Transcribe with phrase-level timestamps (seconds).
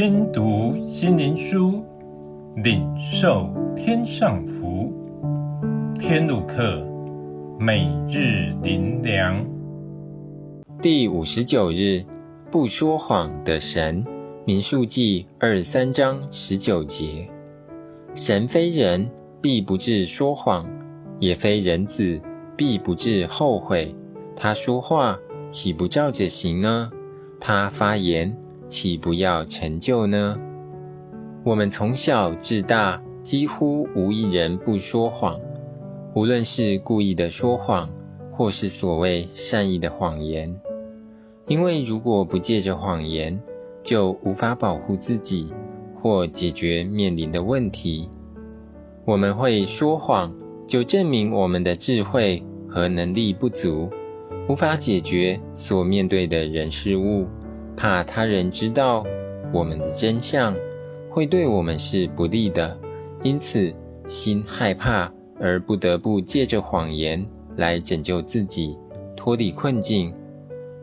[0.00, 1.84] 听读心灵书，
[2.62, 4.92] 领受天上福。
[5.98, 6.86] 天路客，
[7.58, 9.44] 每日灵粮。
[10.80, 12.04] 第五十九日，
[12.48, 14.04] 不说谎的神。
[14.44, 17.28] 民数记二三章十九节。
[18.14, 19.10] 神非人，
[19.42, 20.64] 必不至说谎；
[21.18, 22.20] 也非人子，
[22.56, 23.92] 必不至后悔。
[24.36, 25.18] 他说话，
[25.48, 26.88] 岂不照着行呢？
[27.40, 28.32] 他发言，
[28.68, 30.38] 岂不要成就呢？
[31.42, 35.40] 我们从小至大，几乎无一人不说谎，
[36.14, 37.88] 无论是故意的说谎，
[38.30, 40.54] 或是所谓善意的谎言。
[41.46, 43.40] 因为如果不借着谎言，
[43.82, 45.52] 就无法保护自己
[45.98, 48.10] 或解决面临的问题。
[49.06, 50.34] 我们会说谎，
[50.66, 53.88] 就证明我们的智慧和能力不足，
[54.46, 57.26] 无法解决所面对的人事物。
[57.78, 59.06] 怕他人知道
[59.52, 60.52] 我们的真相，
[61.08, 62.76] 会对我们是不利的，
[63.22, 63.72] 因此
[64.08, 68.76] 心害怕而不得不借着谎言来拯救自己，
[69.16, 70.12] 脱离困境。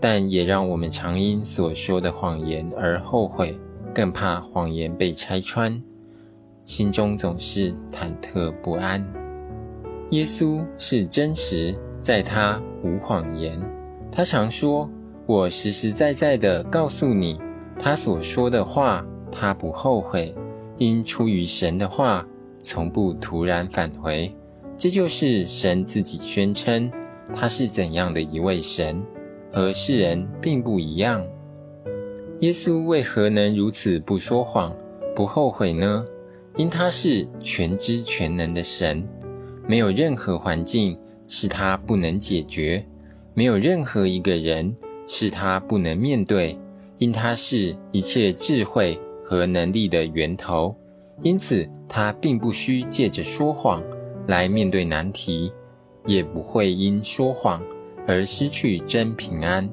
[0.00, 3.54] 但也让我们常因所说的谎言而后悔，
[3.94, 5.82] 更怕谎言被拆穿，
[6.64, 9.06] 心中总是忐忑不安。
[10.08, 13.60] 耶稣是真实，在他无谎言。
[14.10, 14.88] 他常说。
[15.28, 17.38] 我实实在在地告诉你，
[17.78, 20.34] 他所说的话，他不后悔，
[20.78, 22.26] 因出于神的话，
[22.62, 24.34] 从不突然返回。
[24.78, 26.90] 这就是神自己宣称
[27.34, 29.02] 他是怎样的一位神，
[29.52, 31.22] 和世人并不一样。
[32.38, 34.74] 耶稣为何能如此不说谎、
[35.14, 36.06] 不后悔呢？
[36.56, 39.06] 因他是全知全能的神，
[39.66, 42.86] 没有任何环境是他不能解决，
[43.34, 44.74] 没有任何一个人。
[45.10, 46.58] 是他不能面对，
[46.98, 50.76] 因他是一切智慧和能力的源头，
[51.22, 53.82] 因此他并不需借着说谎
[54.26, 55.50] 来面对难题，
[56.04, 57.62] 也不会因说谎
[58.06, 59.70] 而失去真平安。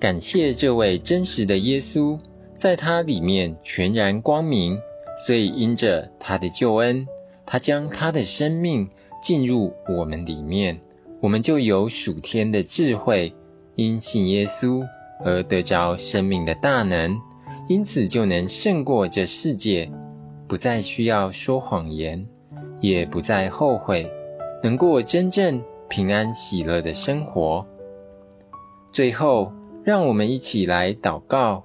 [0.00, 2.18] 感谢这位真实的耶稣，
[2.54, 4.78] 在他里面全然光明，
[5.26, 7.06] 所以因着他的救恩，
[7.44, 8.88] 他将他的生命
[9.22, 10.80] 进入我们里面，
[11.20, 13.34] 我们就有属天的智慧。
[13.76, 14.86] 因信耶稣
[15.22, 17.20] 而得着生命的大能，
[17.68, 19.92] 因此就能胜过这世界，
[20.48, 22.26] 不再需要说谎言，
[22.80, 24.10] 也不再后悔，
[24.62, 27.66] 能过真正平安喜乐的生活。
[28.92, 29.52] 最后，
[29.84, 31.64] 让我们一起来祷告：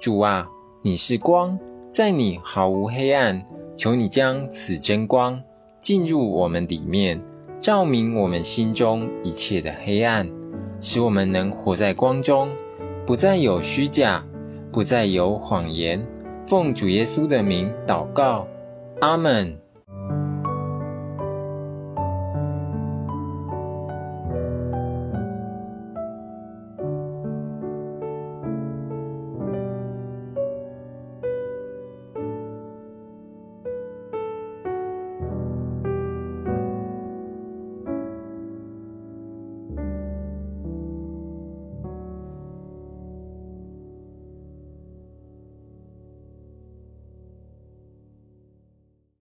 [0.00, 0.48] 主啊，
[0.80, 1.58] 你是光，
[1.92, 3.44] 在你毫无黑暗，
[3.76, 5.42] 求你将此真光
[5.82, 7.20] 进入我们里面，
[7.58, 10.39] 照明我们心中一切的黑暗。
[10.80, 12.50] 使我们能活在光中，
[13.06, 14.24] 不再有虚假，
[14.72, 16.06] 不再有谎言。
[16.46, 18.48] 奉主耶稣的名祷告，
[19.00, 19.58] 阿门。